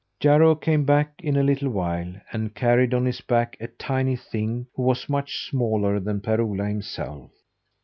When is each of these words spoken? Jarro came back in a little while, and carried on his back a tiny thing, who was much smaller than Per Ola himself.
Jarro 0.19 0.55
came 0.55 0.83
back 0.83 1.13
in 1.19 1.37
a 1.37 1.43
little 1.43 1.69
while, 1.69 2.15
and 2.33 2.55
carried 2.55 2.91
on 2.91 3.05
his 3.05 3.21
back 3.21 3.55
a 3.59 3.67
tiny 3.67 4.15
thing, 4.15 4.65
who 4.73 4.81
was 4.81 5.07
much 5.07 5.47
smaller 5.47 5.99
than 5.99 6.21
Per 6.21 6.41
Ola 6.41 6.65
himself. 6.65 7.29